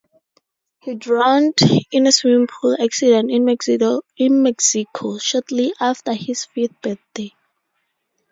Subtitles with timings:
[0.79, 1.59] He drowned
[1.91, 4.01] in a swimming pool accident in Mexico
[5.19, 7.35] shortly before his fifth birthday.